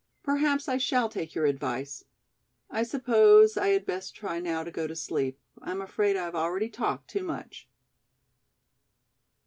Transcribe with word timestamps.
Perhaps 0.23 0.67
I 0.67 0.77
shall 0.77 1.09
take 1.09 1.35
your 1.35 1.45
advice. 1.45 2.05
I 2.71 2.81
suppose 2.81 3.55
I 3.55 3.67
had 3.67 3.85
best 3.85 4.15
try 4.15 4.39
now 4.39 4.63
to 4.63 4.71
go 4.71 4.87
to 4.87 4.95
sleep, 4.95 5.39
I 5.61 5.69
am 5.69 5.79
afraid 5.79 6.17
I 6.17 6.25
have 6.25 6.33
already 6.33 6.69
talked 6.69 7.07
too 7.07 7.21
much." 7.21 7.69